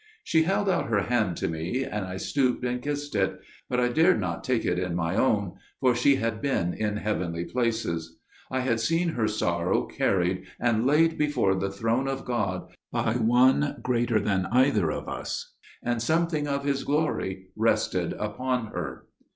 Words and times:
"She 0.23 0.41
held 0.41 0.67
out 0.67 0.87
her 0.89 1.01
hand 1.03 1.37
to 1.37 1.47
me, 1.47 1.83
and 1.83 2.05
I 2.07 2.17
stooped 2.17 2.65
and 2.65 2.81
kissed 2.81 3.13
it, 3.13 3.39
but 3.69 3.79
I 3.79 3.89
dared 3.89 4.19
not 4.19 4.43
take 4.43 4.65
it 4.65 4.79
in 4.79 4.95
my 4.95 5.15
own, 5.15 5.53
for 5.79 5.93
she 5.93 6.15
had 6.15 6.41
been 6.41 6.73
in 6.73 6.97
heavenly 6.97 7.45
places. 7.45 8.17
I 8.49 8.61
had 8.61 8.79
seen 8.79 9.09
her 9.09 9.27
sorrow 9.27 9.85
carried 9.85 10.47
and 10.59 10.87
laid 10.87 11.19
before 11.19 11.53
the 11.53 11.69
throne 11.69 12.07
of 12.07 12.25
God 12.25 12.67
by 12.91 13.13
one 13.13 13.77
greater 13.83 14.19
than 14.19 14.47
either 14.47 14.89
of 14.91 15.07
us, 15.07 15.53
and 15.83 16.01
something 16.01 16.47
of 16.47 16.63
his 16.65 16.83
glory 16.83 17.49
rested 17.55 18.13
upon 18.13 18.69
her." 18.71 19.05